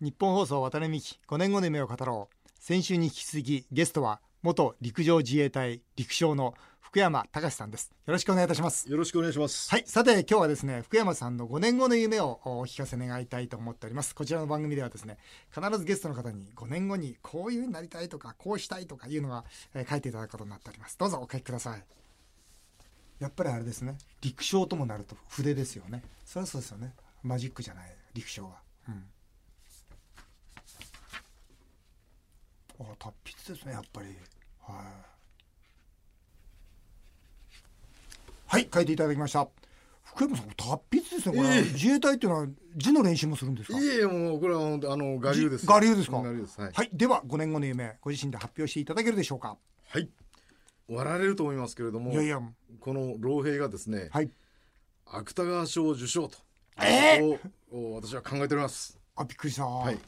[0.00, 2.48] 日本放送渡辺美希5年後の夢を語ろう。
[2.58, 7.92] 先週に引き続きゲストは元陸上自衛隊陸将の福山隆さんです。
[8.06, 8.90] よろしくお願いいたします。
[8.90, 9.68] よろしくお願いします。
[9.68, 14.14] はいさて今日はですね福山さんの5年後の夢をお聞かせ願いたいと思っております。
[14.14, 15.18] こちらの番組ではですね
[15.54, 19.44] 必ずゲストの方に5年後にこういうふうになりたいとかこうしたいとかいうのが、
[19.74, 20.96] えー書いていただくことになっております。
[20.96, 21.84] どうぞお書きください。
[23.18, 26.02] やっぱりあれですね陸将ともなると筆ですよね。
[26.24, 26.94] そりゃそうですよね。
[27.22, 28.62] マジックじゃない陸将は。
[28.88, 29.04] うん
[32.80, 34.06] あ達筆ですねやっぱり
[34.66, 34.76] はい
[38.46, 39.46] はい書いていただきました
[40.02, 43.78] 福山さん達筆ですねこれ、ええ自衛隊っていうのは字の練習もするんですか？
[43.78, 45.66] いえいえもうこれはあの我流です。
[45.70, 46.16] 我流ですか？
[46.18, 46.60] 我流です。
[46.60, 46.72] はい。
[46.72, 49.56] はいでは5年後の夢ご自身で発表していただけるでしょうか？
[49.88, 50.08] はい。
[50.88, 52.40] 笑われると思いますけれども、いやいや
[52.80, 54.30] この老兵がですね、はい
[55.06, 56.38] 芥川賞受賞と、
[56.82, 57.38] えを
[57.70, 58.98] お私は考えております。
[59.14, 59.98] あびっくりした、はい。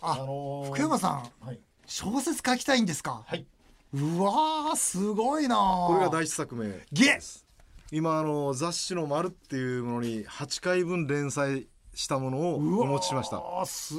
[0.00, 1.60] あ、のー福山さんはい。
[1.86, 3.24] 小説書きたいんですか？
[3.26, 3.46] はい。
[3.94, 7.46] うわーすごいなこれが第一作目ゲです。
[7.92, 13.36] 今あの雑誌の丸っていうものに8回分連載したものをお持ちしました。
[13.38, 13.98] あすっ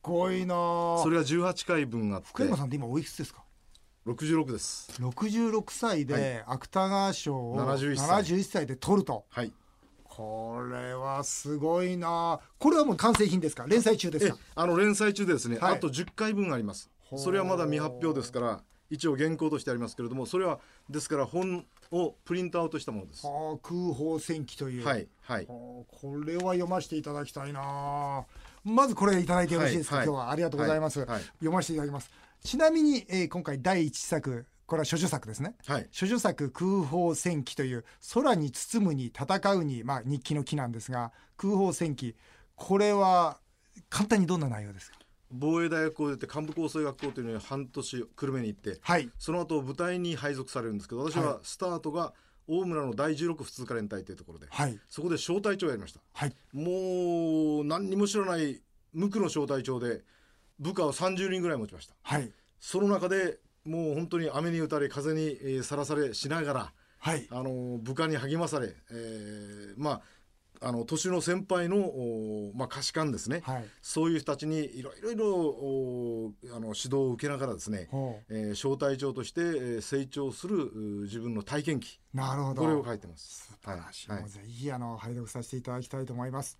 [0.00, 0.54] ごいな
[1.02, 2.28] それが18回分あって。
[2.28, 3.42] 福山さんって今おいくつですか
[4.06, 4.92] ？66です。
[5.00, 8.22] 66歳で芥川賞を71歳。
[8.22, 9.24] 71歳で取ると。
[9.28, 9.52] はい。
[10.04, 13.66] これはすごいなこれはもう完成品ですか？
[13.66, 15.74] 連載中ですえかあの連載中でですね、はい。
[15.74, 23.26] あと10回分ありますそれはまだ未発表ですから一応原稿としてありますけれどもそれはですから本をプリントアウトしたものです。
[23.26, 24.82] はあ空砲戦記という。
[24.82, 25.08] いはい。
[25.28, 25.86] あーこ
[26.24, 28.24] れは読ませていただきたいな。
[28.64, 31.20] まずこれいただいてよろしいですか、はい今日はありがとうございます、はいはい。
[31.22, 32.10] 読ませていただきます。
[32.42, 35.54] ちなみに、えー今回第一作これは処女作ですね。
[35.66, 35.88] はい。
[35.98, 37.84] 処女作空砲戦記という
[38.14, 42.16] 空に包むに戦うに、まあ、日記の記なんですが空砲戦記
[42.56, 43.38] これは
[43.90, 44.98] 簡単にどんな内容ですか？
[45.30, 49.10] 防衛大学校出て幹部構成学校というのに半年久留米に行ってはい。
[49.18, 52.12] その後部隊に配属されるんですけど私ははスタートが
[52.48, 54.78] 大村の第16普通科連隊というところではい。
[54.88, 56.00] そこで小隊長をやりました。
[56.12, 56.32] はい。
[56.52, 58.60] もう何にも知らない
[58.92, 60.02] 無垢の小隊長で
[60.58, 61.94] 部下を30人ぐらい持ちました。
[62.02, 62.30] はい。
[62.60, 67.26] その中でもう本当に雨に打たれ風にえーさらされしながらはい。
[67.30, 70.00] あの部下に励まされ、えーまあ
[70.60, 73.64] あの年の先輩の、おまあ、下士官ですね、はい。
[73.82, 82.00] そういう人たちにいろいろいろおあの指導を受けながらですね、ほえー小隊長として、えー成長するう自分の体験記。
[82.14, 82.62] うなるほど。
[82.62, 83.48] これを書いてます。
[83.52, 84.20] 素晴らしい、はい。
[84.20, 86.58] もうぜひあの拝読させていただきたいと思います、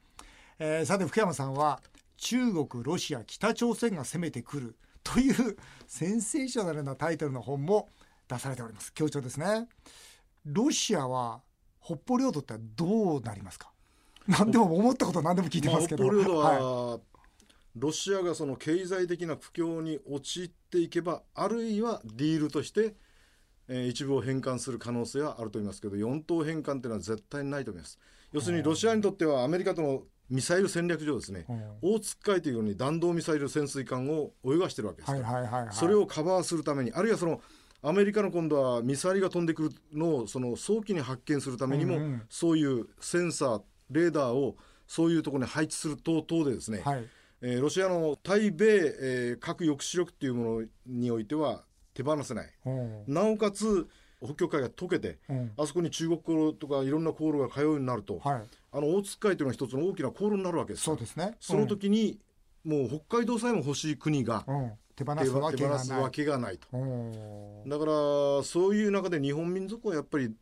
[0.59, 1.81] えーさて福山さんは
[2.19, 5.57] 中国ロシア北朝鮮が攻めてくるという
[5.87, 7.89] センセーショナルなタイトルの本も
[8.29, 8.93] 出されております。
[8.93, 9.69] 強調ですね。
[10.45, 11.43] ロシアは
[11.81, 13.71] 北方領土ってどうなりますか？
[14.29, 17.01] 何でも思ったこと何でも聞いてますけど、は、はい。
[17.77, 22.95] ロシアがその経済的な苦境に陥っていけばあるいはディールとして、
[23.69, 27.99] えー一部を返還する可能性はあると思いますけど四島返還というのは絶対にないと思います。
[28.33, 31.47] 要するにロシアにとってはアメリカとのミサイル戦略上ですね、
[31.83, 37.41] 大津海というように弾道ミサイル潜水艦を泳がしてるわけですそれをカバーするためにあるいはその
[37.83, 42.23] アメリカの今度はミサイルが飛んでくるのをその早期に発見するためにも、うんうん。
[42.29, 47.05] そういうセンサーレーダーをそういうところに配置する等々でですね、はい。
[47.43, 51.65] えーロシアの対米、えー核抑止力っていうものにおいては
[51.95, 52.53] 手放せない。
[52.65, 52.71] う。
[52.71, 53.89] んなおかつ
[54.23, 55.53] 北極海が溶けてうん。
[55.57, 58.43] あそこに中国航路とかいろんな航路が通うようになると、はい。
[58.73, 60.85] あの大津海というのは一つの大きな航路になるわけです。
[60.85, 61.37] そうですね。
[61.41, 62.19] その時に、
[62.65, 65.53] もう北海道さえも欲しい国がうん、うん手放手すわ
[66.11, 66.69] けがないと。
[66.73, 66.79] う。
[66.79, 67.93] んだから
[68.43, 70.33] そういう中で日本民族はやっぱり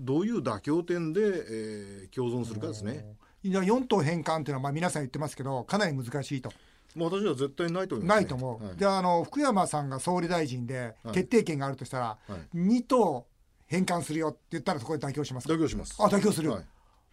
[0.00, 3.04] どういう妥協点で、えー共存するかですね。
[3.42, 6.50] いや4島返還っていうのはまあ皆さん言ってますけどかなり難しいと。
[6.94, 8.22] まあ私は絶対ないと思います、ね。
[8.22, 8.76] ないと思う、はい。
[8.76, 11.14] じゃああの福山さんが総理大臣ではい。
[11.14, 12.56] 決定権があるとしたら、はい。
[12.56, 13.24] 2島
[13.66, 15.54] 返還するよって言ったらそこで妥協しますか？
[15.54, 15.96] 妥協します。
[15.98, 16.64] あ妥協する、はい。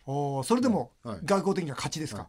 [0.06, 1.20] おーそれでもはい。
[1.24, 2.28] 外交的には勝ちですか、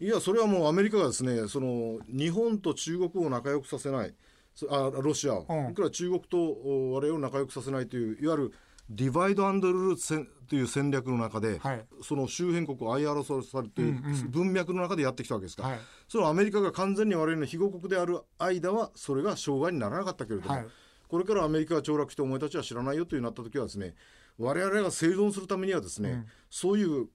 [0.00, 4.14] いやそれはもうアメリカがですねその日本と中国を仲良くさせない
[4.54, 5.70] そあロシアを、うん。
[5.70, 8.52] いくら中国とお我々を仲良くさせないといういわゆる
[8.90, 11.86] ディバイドアンドルール戦という戦略の中で、はい。
[12.02, 13.82] その周辺国を相争わされて
[14.28, 15.62] 文脈の中でやってきたわけですか。
[15.62, 15.78] ら、はい。
[16.08, 20.66] そのアメリカが完全に我々の非合国である間はそれが障害にならなかったけれども、はい。
[21.08, 23.94] これからアメリカが凋落してお前たちは知らないよというなった時はですね
[24.38, 26.26] 我々が生存するためにはですね、うん。
[26.50, 27.08] そういう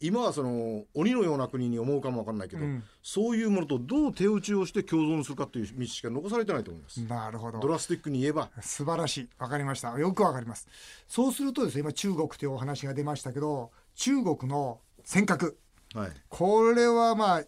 [0.00, 2.84] 今はその鬼のような国に思うかもわかんないけど、うん。
[3.02, 7.00] そういうものとどう手打ちをして共存するかという道しか残されてないと思います。
[7.04, 7.58] なるほど。
[7.58, 8.50] ドラスティックに言えば。
[8.60, 9.28] 素晴らしい。
[9.38, 9.98] わかりました。
[9.98, 10.68] よくわかります。
[11.08, 15.54] そうするとですね今中国というお話が出ましたけど中国の尖閣。
[15.94, 16.10] はい。
[16.28, 17.44] これはまあ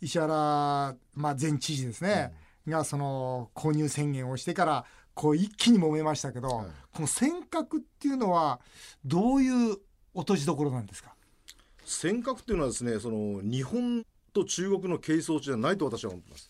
[0.00, 2.32] 石原、まあ、前知事ですね、
[2.66, 6.66] がその購入宣言をしてからこう一気に揉めましたけど、はい。
[6.94, 8.60] この尖閣っていうのは
[9.04, 9.76] どういう
[10.14, 11.14] 落としどころなんですか？
[11.90, 16.48] 尖閣っていうのはですねその日本と中国の係争地じゃないと私は思ってます。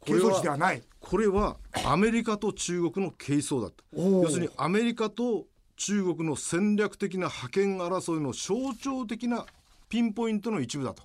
[0.00, 0.82] これ係争地でははない。
[1.00, 1.56] これは
[1.86, 3.84] アメリカと中国の係争だと。
[3.94, 5.46] 要するにアメリカと
[5.76, 9.46] 中国の戦略的な覇権争いの象徴的な
[9.88, 11.04] ピンポイントの一部だと。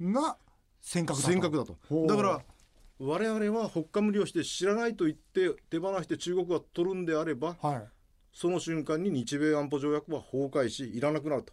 [0.00, 0.38] が
[0.80, 1.20] 尖閣だと。
[1.20, 2.06] 尖閣だと。
[2.06, 2.42] だから
[2.98, 7.82] 我々はほっかむりをして知らないと言って手放して中国が取るんであればはい。
[8.32, 11.52] その瞬間に日米安保条約は崩壊しいらなくなると。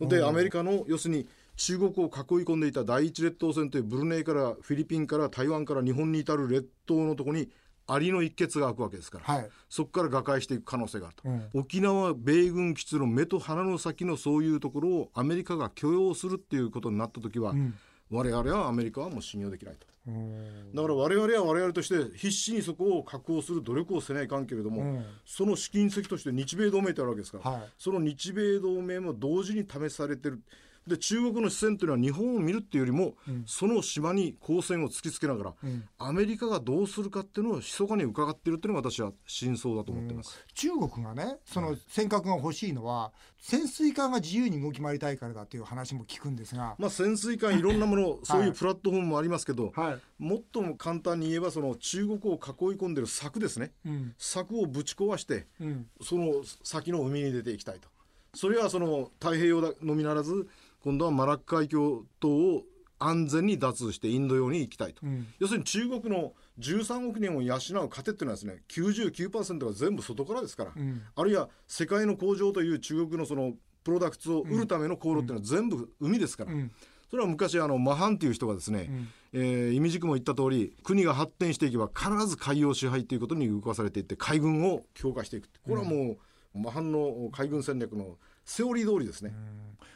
[0.00, 0.28] でうん。
[0.28, 2.04] アメリカの要するに中国を囲い
[2.44, 7.50] 込んでいた第一列島線というブルネイからフィリピンから台湾から日本に至る列島のところに
[7.88, 9.48] アリの一血が開くわけですから、はい。
[9.68, 11.48] そこから瓦解していく可能性があると、うん。
[11.54, 17.74] 沖縄米軍基地の目と鼻の先のそういうところをアメリカが許容するっていうことになった時は、ん
[18.10, 19.86] 我々はアメリカはもう信用できないと。
[20.06, 20.74] うん。
[20.74, 25.04] だから我々は我々として必死にそこを確保する努力をせないかんけれども、うん。
[25.26, 27.62] その試金石として日米同盟ってあるわけですから、はい。
[27.78, 30.40] その日米同盟も同時に試されてる
[30.88, 33.14] で中国の視線というのは日本を見るっていうよりも、
[33.46, 35.88] その島に光線を突きつけながら、ん。
[35.98, 40.44] アメリカがどうするかっていうのを密かに伺っているっていうのが私は真相だと思っています。
[40.54, 49.98] 中国がねその尖閣が欲しいのは潜水艦が自由に動き回りたいからだという話も聞くんですが、まあ、潜水艦いろんなもの、 そういうプラットフォームもありますけど、はい。
[50.18, 52.38] もっとも簡単に言えばその中国を囲い
[52.76, 54.14] 込んでる柵ですね、うん。
[54.18, 55.86] 柵をぶち壊してうん。
[56.02, 57.88] その先の海に出ていきたいと。
[58.34, 60.48] それはその太平洋のみならず
[60.82, 62.62] 今度はマラッカ海峡等を
[62.98, 65.26] 安全に脱してインド洋に行きたいと、うん。
[65.38, 67.58] 要するに中国の13億人を養う
[67.90, 71.02] 糧っていうのはですね99%が全部外からですから、うん。
[71.14, 73.52] あるいは世界の工場という中国のその
[73.84, 76.72] プロダクツを売るための航路っていうのは全部海ですから、うん。
[77.10, 79.08] それは昔あのマハンっていう人がですね、ん。
[79.32, 86.16] えー、意味軸も言った通り国が発展していけば必ず海洋支配ということに動かされていって海軍を強化していくこれはも
[86.54, 88.16] う、マハンの海軍戦略の
[88.48, 89.32] セオリー通りですね、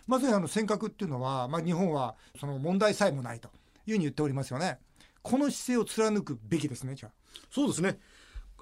[0.07, 3.49] まさにあの尖閣っていうのは、まあ、日本はその問題さえもないと
[3.87, 4.79] いうふうに言っておりますよね。
[5.23, 7.13] この姿勢を貫くべきですねじゃあ。
[7.51, 7.99] そうですね。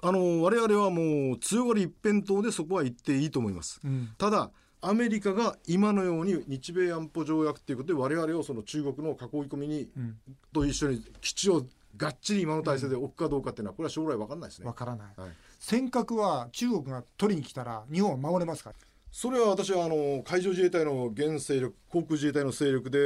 [0.01, 4.09] あの我々はもう強がり一辺倒でそこは言っていいと思います、うん。
[4.17, 4.49] ただ
[4.79, 9.17] アメリカが今のように日米安保条約ということで我々をその中国の囲い
[9.49, 10.17] 込みに、ん。
[10.53, 11.65] と一緒に基地を
[11.97, 14.65] がっちり今の体制で置くかどうかっていうのはこれは将来分かんないですね。
[14.65, 15.31] わからない、はい。
[15.59, 18.71] 尖閣は中国が取りに来たら日本は守れますか
[19.11, 23.01] それは私はあの海上自衛隊の現勢力航空自衛隊の勢力で、え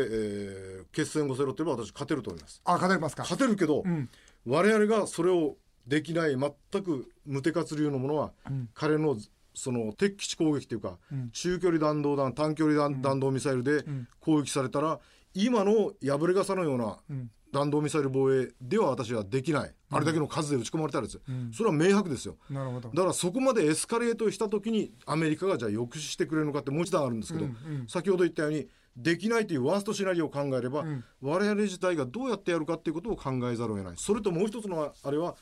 [0.84, 2.62] ー決戦をせろといえば私勝てると思います。
[2.64, 3.24] あ勝てますか？
[3.24, 4.10] 勝てるけど、ん。
[4.46, 5.58] 我々がそれを
[5.88, 8.32] できない全く無手活流のものは、
[8.74, 9.18] 彼の
[9.54, 10.98] その敵基地攻撃というか、
[11.34, 13.84] 中距離弾道弾短距離弾,、弾道ミサイルで
[14.22, 15.00] 攻撃されたら
[15.34, 16.98] 今の破れ傘のような
[17.56, 21.22] 弾道ミサイル防衛では私はできない、あれだけの数で撃ち込まれたらですよ、
[21.54, 22.36] それは明白ですよ。
[22.50, 22.90] なるほど。
[22.90, 27.48] だからそこまでエスカレートした時にアメリカがじゃあ抑止してくれるのかってもう一段あるんですけど、
[27.88, 28.68] 先ほど言ったように
[28.98, 30.86] できないというワーストシナリオを考えれば、
[31.22, 33.94] 我々自体がどうやってやるかっていうことを考えざるを得ない。
[33.96, 35.36] それともう一つのあれは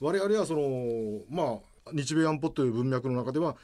[0.00, 3.56] 我々はそのまあ日米安保という文脈の中では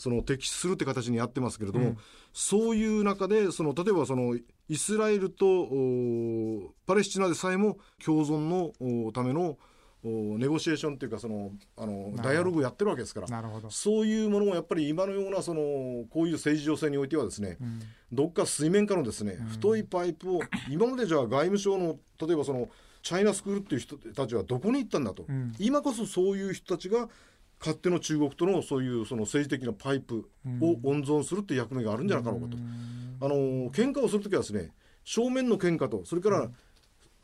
[0.00, 1.98] その敵視するって形にやってますけれども、
[2.32, 8.72] そういう中でその例えばそのイスラエルとおパレスチナでさえも共存の
[9.06, 9.58] おための
[10.02, 13.68] おネゴシエーションというかそのあのダイアログをやってるわけですからなるほど。
[13.68, 15.60] そういうものもやっぱり今のようなその
[16.08, 17.58] こういう政治情勢においてはですね、
[18.10, 22.70] どっか水面下のですね、太いパイプを今までじゃあ外務省の例えばその
[23.02, 25.26] チャイナスクールっていう人たちはどこに行ったんだと、
[25.58, 27.10] 今こそそういう人たちが
[27.60, 30.28] 勝手の中国とのそういうその政治的なパイプ
[30.60, 32.56] を温存するっていう役目があるんじゃなかろうかと、
[33.20, 33.34] あの
[33.70, 34.70] 喧嘩をするときはですね
[35.04, 36.50] 正面の喧嘩とそれから、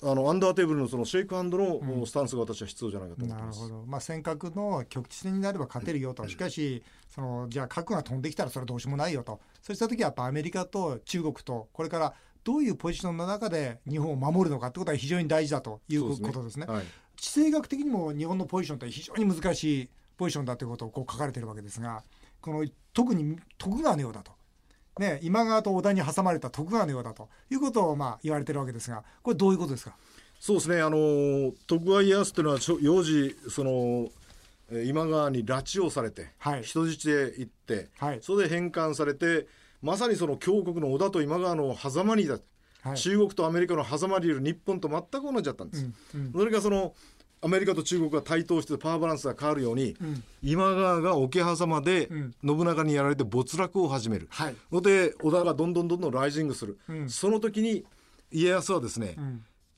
[0.03, 3.61] あのアンダーテーブルのそのシェイクハンドのスタンスが私は必要じゃないかと思ってます。
[3.63, 12.15] なるほど、まあ、尖閣の局地戦になれば勝てるよと、しかしその、じゃあ核が飛んできたらそれはどうしようもないよと、そうした時はやっぱアメリカと中国と、これから
[12.45, 16.67] どういうポジションの中で日本を守るのかってことは非常に大事だということですね。
[16.67, 16.85] はい。
[17.17, 22.03] 地政学的にも日本のポジションって非常に難しいポジションだということをこう書かれてるわけですが、
[22.41, 24.33] この特に徳川のようだと。
[24.99, 29.95] ね、今川と織田に挟まれた徳川のようだということをまあ言われてるわけですが、これどういうことですか？
[30.41, 34.09] そうですね、あの徳川家康というのはちょ幼児その
[34.71, 36.63] えー今川に拉致をされて、はい。
[36.63, 38.19] 人質で行って、はい。
[38.23, 39.47] それで返還されて
[39.83, 42.39] まさにその強国の織田と今川の狭間にいた、
[42.83, 42.97] はい。
[42.97, 45.87] 中国とアメリカの狭間にいる日本と全く同じだったんです、
[46.33, 46.95] それがその
[47.47, 49.97] アメリカと中国が対等してパワーバランスが変わるように、
[50.43, 52.11] 今川が桶狭間で
[52.45, 54.57] 信長にやられて没落を始める、はい。
[54.73, 57.85] ので織田がどんどんどんどんライジングする、その時に
[58.33, 59.17] 家康はですね、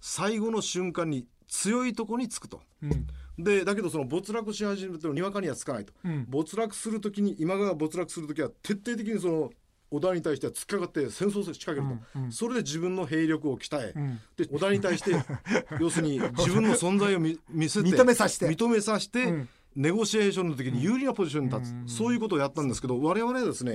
[0.00, 2.62] 最後の瞬間に強いところにつくと。
[2.82, 3.06] うん。
[3.38, 6.24] でだけどその没落し始めるとにわかにはつかないと、うん。
[6.28, 9.50] 没落するときに今川が没落するときは徹底的にその
[9.90, 12.32] 織田に対しては突っかかって戦争を仕掛けると、うんうん。
[12.32, 14.20] それで自分の兵力を鍛え、うん。
[14.36, 15.12] で織田に対して
[15.80, 18.48] 要するに自分の存在を見見せて認めさせて。
[18.48, 19.48] 認めさせて、うん。
[19.76, 21.88] ネゴシエーションの時に有利なポジションに立つ、うん。
[21.88, 23.72] そういうことをやったんですけど我々はですね、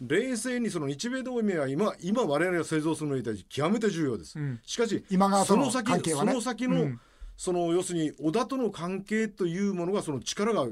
[0.00, 0.06] うん。
[0.08, 4.60] 冷静にその日米同盟は今今我々が製造するのに対して極めて重要です、うん。
[4.64, 6.32] しかし今川とのその先関係はね。
[6.32, 7.00] その先の、うん。
[7.36, 10.64] その要するに織田との関係というものがその力が、あ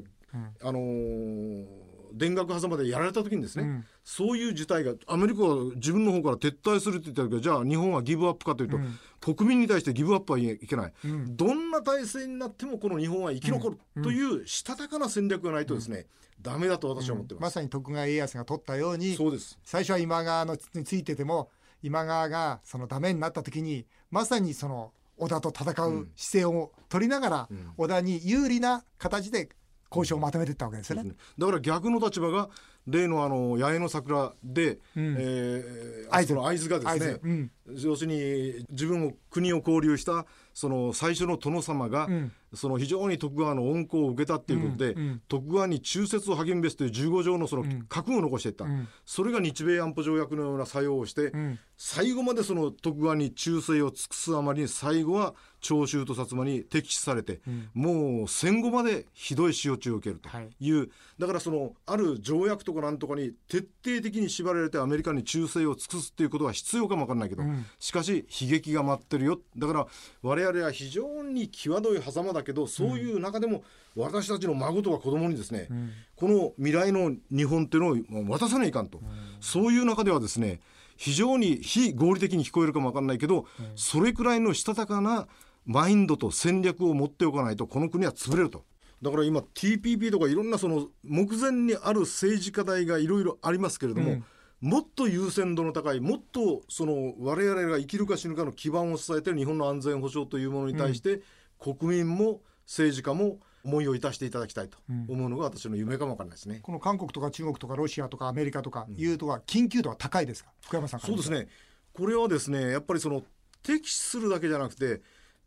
[0.72, 3.84] のー田楽狭間でやられた時にですね、うん。
[4.04, 11.36] そういう事態がアメリカは自分の方から撤退するって言ったけどじゃあ日本はギブアップかというと、国民に対してギブアップはいけない、ん。
[11.36, 16.06] どんな体制になってもこの日本は生き残るというしたたかな戦略がないとですね、
[16.40, 17.40] ダメだと私は思ってま。
[17.42, 19.58] ますさに徳川家康が取ったようにそうです。
[19.64, 21.50] 最初は今川のについてても
[21.82, 29.48] 今川がそのダメになった時にまさにその織田と戦う姿勢を取りながら、織田に有利な形で
[29.94, 31.12] 交渉をまとめていったわけですよね。
[31.38, 32.48] だから逆の立場が
[32.86, 34.78] 例のあの八重の桜で、ん。
[34.96, 37.50] えーその会津がですねうん。
[37.82, 42.32] 要するに自分を国を交流したその最初の殿様が、ん。
[42.52, 45.00] その非常に徳川の恩恵を受けたっていうことで、うん。
[45.00, 45.22] うん。
[45.28, 48.88] 徳川に忠節を励むべしという15条のその覚悟を残していった、ん。
[49.04, 51.58] それが日米安保条約のような作用をして、ん。
[51.76, 57.40] 最後までその徳川に忠誠を尽くすあまりに最後は長州と薩摩に敵視されて、
[57.72, 60.28] もう戦後までひどい仕落ちを受けると
[60.60, 67.42] いう、だからそのある条約とかなんとかに徹底的に縛られてアメリカに忠誠を尽くすっていうことは必要かもわかんないけど、
[67.78, 69.40] しかし悲劇が待ってるよ。
[69.56, 69.86] だから
[70.22, 73.62] 我々は非常に際どい狭間だけどそういう中でも
[73.96, 75.68] 私たちの孫とか子供にですね、
[76.16, 79.00] この未来の日本っていうのを渡さないかんと、
[79.40, 80.60] そういう中ではですね
[80.96, 85.26] 非常に非合理的に聞こえるかもわかんないけど、それくらいのしたたかな
[85.66, 88.64] マインドと戦略を持っておかないとこの国は潰れると。
[89.04, 94.22] だから今 TPP とかいろんなその目前にある政治課題がいろいろありますけれども、
[94.60, 101.20] もっと優先度の高いもっとその我々が生きるか死ぬかの基盤を支えている日本の安全保障というものに対して、
[101.58, 106.60] 国民も政治家も思いをいたしていただきたいと思うのが私の夢かもわからないですね。
[106.62, 110.50] この韓国とか中国とかロシアとかアメリカとかいうとは緊急度は高いですか？
[110.62, 111.48] 福山さんからそうですね。
[111.92, 113.22] これはですねやっぱりその
[113.62, 115.00] 敵視するだけじゃなくて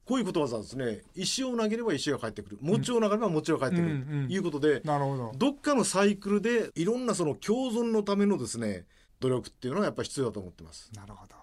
[0.07, 1.01] こういうことわざですね。
[1.15, 2.57] 石を投げれば石が返ってくる。
[2.61, 3.95] 餅を投げれば餅が返ってくる。
[3.95, 5.33] うということで、なるほど。
[5.35, 8.85] どっかのサイクルでいろんなその共存のためのですね
[9.19, 10.89] 努力っていうのはやっぱり必要だと思ってます。
[10.95, 11.35] なるほど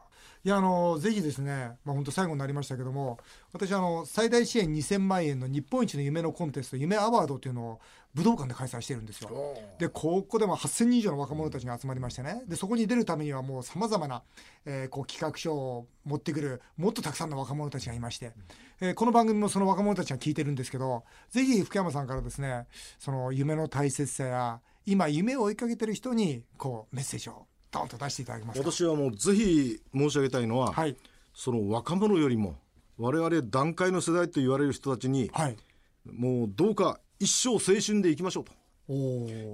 [0.47, 3.19] いやあのぜひですね、まあ本当最後になりましたけども
[3.55, 7.81] 私あの最大支援2000万円の日本一の夢のコンテスト夢アワードっていうのを
[8.13, 9.31] 武道館で開催してるんですよ。
[9.79, 12.43] でここでも8000人以上の若者たちが集まりましてね。
[12.47, 14.23] でそこに出るためにはもうさまざまな、
[14.67, 18.33] えーこう企画書を持ってくるもっとたくさんの若者たちがいまして、
[18.83, 22.67] えーこの番組もその若者たちが聞いてるんですけどぜひ福山さんからですね
[22.99, 28.71] その夢の大切さや今夢を追いかけてる人にこうメッセージをドンと出していただけますか？
[28.71, 30.97] 私はもうぜひ申し上げたいのは、はい。
[31.35, 32.57] その若者よりも
[32.97, 35.57] 我々団塊の世代と言われる人たちにはい。
[36.11, 38.53] もうどうか一生青春でいきましょうと。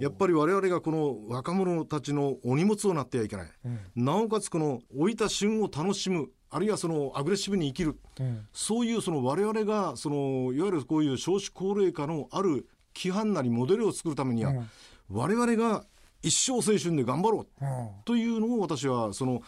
[0.01, 3.47] やっぱり我々がこの若者たちのお荷物をなってはいけない、
[3.95, 8.47] なおかつこの老いた旬を楽しむあるいはそのアグレッシブに生きる、うん。
[8.53, 14.71] そういうその我々がそのいわゆるこういう少子高齢化のある規範なりモデルを作るためには、うん。
[15.11, 15.85] 我々が
[16.23, 17.65] 一生青春で頑張ろう。
[17.65, 17.67] う
[18.05, 19.43] というのを私はその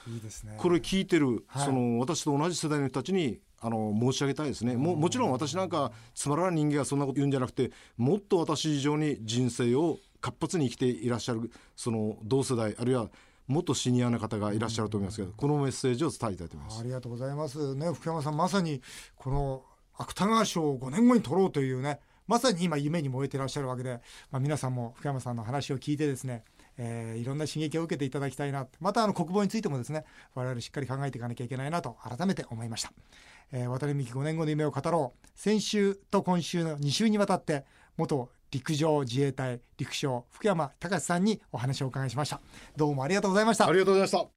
[0.56, 1.64] これ聞いてる、はい。
[1.66, 4.76] その私と同じ世代の人たちにあの申し上げたいですね。
[4.76, 13.10] ももちろん私なんかつまらない人間がそんなこと言うんじゃなくてもっと私以上に人生を活発に生きていらっしゃるその同世代あるいは
[13.46, 16.80] もっとシニアな方がいらっしゃると思いますけど、このメッセージを伝えたいと思います。
[16.80, 16.82] あ。
[16.84, 17.74] りがとうございます。
[17.74, 18.80] ね福山さんまさに
[19.16, 19.62] この
[19.94, 24.00] 芥川賞を5年後に取ろうというねまさに今夢に燃えてらっしゃるわけで、
[24.30, 26.44] まあ、皆さんも福山さんの話を聞いてですね、
[26.84, 28.66] えーいろんな刺激を受けていただきたいな。
[28.80, 32.92] またあの国防についてもですね我々しっかり考えていかなきゃいけないなと改めて思いました、
[33.52, 35.28] えー渡辺美樹5年後の夢を語ろう。
[35.34, 37.64] 先週と今週の2週にわたって
[37.96, 42.40] 元陸上自衛隊陸将福山隆さんにお話をお伺いしました。
[42.76, 43.66] どうもありがとうございました。
[43.68, 44.32] ありがとうございました。